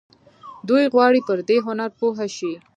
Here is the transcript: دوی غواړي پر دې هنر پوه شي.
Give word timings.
دوی 0.67 0.83
غواړي 0.93 1.19
پر 1.27 1.39
دې 1.47 1.57
هنر 1.67 1.89
پوه 1.99 2.25
شي. 2.37 2.53